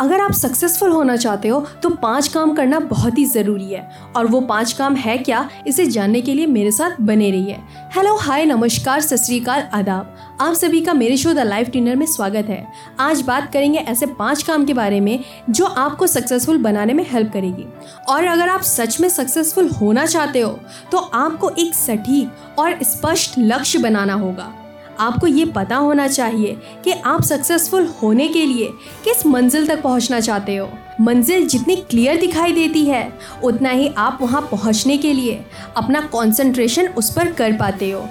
[0.00, 3.80] अगर आप सक्सेसफुल होना चाहते हो तो पाँच काम करना बहुत ही ज़रूरी है।
[4.16, 7.56] और वो पाँच काम है क्या, इसे जानने के लिए मेरे साथ बने रहिए।
[7.96, 12.06] हेलो हाय नमस्कार, सत श्रीकाल आदाब। आप सभी का मेरे शो द लाइफ डिनर में
[12.06, 12.66] स्वागत है।
[13.00, 15.18] आज बात करेंगे ऐसे पाँच काम के बारे में,
[15.50, 17.66] जो आपको सक्सेसफुल बनाने में हेल्प करेगी।
[18.08, 20.58] और अगर आप सच में सक्सेसफुल होना चाहते हो
[20.92, 24.52] तो आपको एक सटीक और स्पष्ट लक्ष्य बनाना होगा।
[25.00, 28.68] आपको ये पता होना चाहिए कि आप सक्सेसफुल होने के लिए
[29.04, 30.68] किस मंजिल तक पहुँचना चाहते हो।
[31.00, 33.12] मंजिल जितनी क्लियर दिखाई देती है,
[33.44, 35.44] उतना ही आप वहाँ पहुँचने के लिए
[35.76, 38.08] अपना कंसंट्रेशन उस पर कर पाते हो।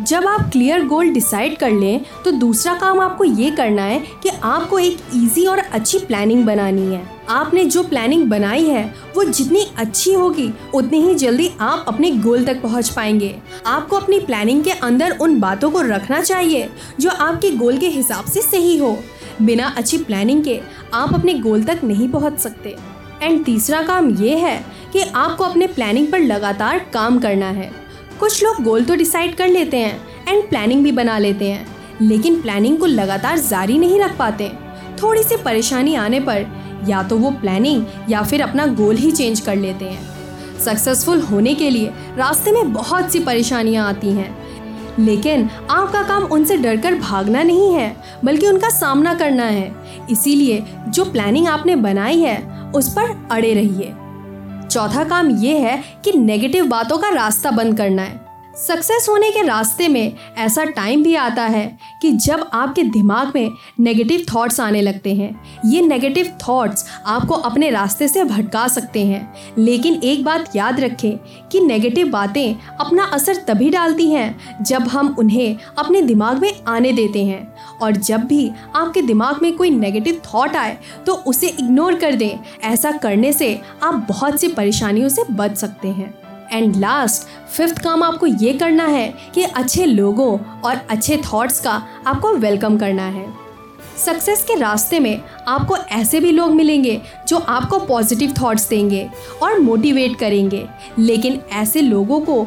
[0.00, 4.28] जब आप क्लियर गोल डिसाइड कर लें तो दूसरा काम आपको ये करना है कि
[4.28, 8.84] आपको एक इजी और अच्छी प्लानिंग बनानी है। आपने जो प्लानिंग बनाई है,
[9.16, 13.34] वो जितनी अच्छी होगी, उतनी ही जल्दी आप अपने गोल तक पहुँच पाएँगे।
[13.66, 16.68] आपको अपनी प्लानिंग के अंदर उन बातों को रखना चाहिए,
[17.00, 18.98] जो आपके गोल के हिसाब से सही हो।
[19.42, 20.60] बिना अच्छी प्लानिंग के
[20.94, 22.76] आप अपने गोल तक नहीं पहुँच सकते।
[23.22, 27.83] एंड तीसरा काम ये है कि आपको अपने प्लानिंग पर लगातार काम करना है।
[28.24, 31.66] कुछ लोग गोल तो डिसाइड कर लेते हैं एंड प्लानिंग भी बना लेते हैं,
[32.02, 34.48] लेकिन प्लानिंग को लगातार जारी नहीं रख पाते।
[35.02, 36.46] थोड़ी सी परेशानी आने पर
[36.88, 41.54] या तो वो प्लानिंग या फिर अपना गोल ही चेंज कर लेते हैं। सक्सेसफुल होने
[41.54, 44.36] के लिए रास्ते में बहुत सी परेशानियाँ आती हैं,
[44.98, 49.72] लेकिन आपका काम उनसे डरकर भागना नहीं है, बल्कि उनका सामना करना है।
[50.10, 52.38] इसीलिए जो प्लानिंग आपने बनाई है,
[52.72, 53.92] उस पर अड़े रहिए।
[54.70, 58.24] चौथा काम ये है कि नेगेटिव बातों का रास्ता बंद करना है।
[58.66, 63.50] सक्सेस होने के रास्ते में ऐसा टाइम भी आता है कि जब आपके दिमाग में
[63.80, 69.34] नेगेटिव थॉट्स आने लगते हैं। ये नेगेटिव थॉट्स आपको अपने रास्ते से भटका सकते हैं।
[69.58, 71.16] लेकिन एक बात याद रखें
[71.48, 76.92] कि नेगेटिव बातें अपना असर तभी डालती हैं जब हम उन्हें अपने दिमाग में आने
[76.92, 81.94] देते हैं। और जब भी आपके दिमाग में कोई नेगेटिव थॉट आए तो उसे इग्नोर
[81.94, 86.12] कर दें। ऐसा करने से आप बहुत सी परेशानियों से बच सकते हैं।
[86.52, 91.82] एंड लास्ट फिफ्थ काम आपको ये करना है कि अच्छे लोगों और अच्छे थॉट्स का
[92.06, 93.26] आपको वेलकम करना है।
[93.96, 99.08] सक्सेस के रास्ते में आपको ऐसे भी लोग मिलेंगे जो आपको पॉजिटिव थॉट्स देंगे
[99.42, 100.66] और मोटिवेट करेंगे।
[100.98, 102.46] लेकिन ऐसे लोगों को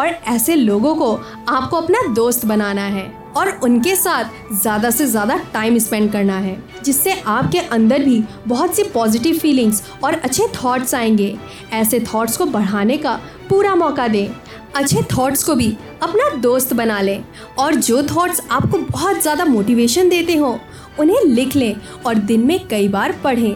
[0.00, 1.12] और ऐसे लोगों को
[1.48, 3.04] आपको अपना दोस्त बनाना है
[3.36, 8.74] और उनके साथ ज़्यादा से ज़्यादा टाइम स्पेंड करना है जिससे आपके अंदर भी बहुत
[8.76, 11.36] सी पॉजिटिव फीलिंग्स और अच्छे थॉट्स आएँगे।
[11.72, 13.14] ऐसे थॉट्स को बढ़ाने का
[13.48, 14.28] पूरा मौका दें।
[14.76, 17.24] अच्छे थॉट्स को भी अपना दोस्त बना लें
[17.58, 20.58] और जो थॉट्स आपको बहुत ज़्यादा मोटिवेशन देते हो
[21.00, 21.74] उन्हें लिख लें
[22.06, 23.54] और दिन में कई बार पढ़ें।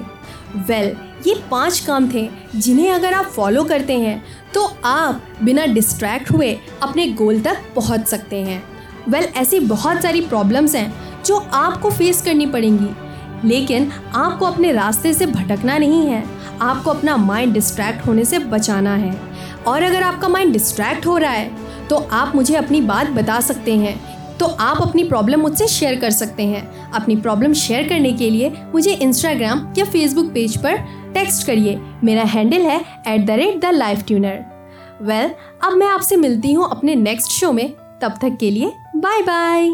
[0.59, 4.25] वेल well, ये पाँच काम थे जिन्हें अगर आप फॉलो करते हैं
[4.55, 8.63] तो आप बिना डिस्ट्रैक्ट हुए अपने गोल तक पहुँच सकते हैं।
[9.09, 14.73] वेल well, ऐसी बहुत सारी प्रॉब्लम्स हैं जो आपको फेस करनी पड़ेंगी। लेकिन आपको अपने
[14.73, 16.25] रास्ते से भटकना नहीं है
[16.61, 19.19] आपको अपना माइंड डिस्ट्रैक्ट होने से बचाना है।
[19.67, 21.51] और अगर आपका माइंड डिस्ट्रैक्ट हो रहा है
[21.89, 23.95] तो आप मुझे अपनी बात बता सकते हैं
[24.41, 28.53] तो आप अपनी प्रॉब्लम मुझसे शेयर कर सकते हैं। अपनी प्रॉब्लम शेयर करने के लिए
[28.73, 30.77] मुझे इंस्टाग्राम या फेसबुक पेज पर
[31.15, 34.45] टेक्स्ट करिए। मेरा हैंडल है at the rate the life tuner
[35.03, 35.31] well
[35.65, 37.69] अब मैं आपसे मिलती हूँ अपने नेक्स्ट शो में।
[38.03, 39.71] तब तक के लिए बाय बाय